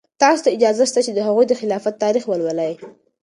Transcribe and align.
تاسو 0.21 0.41
ته 0.45 0.49
اجازه 0.55 0.83
شته 0.91 0.99
چې 1.05 1.11
د 1.13 1.19
هغوی 1.27 1.45
د 1.47 1.53
خلافت 1.61 1.93
تاریخ 2.03 2.23
ولولئ. 2.27 2.73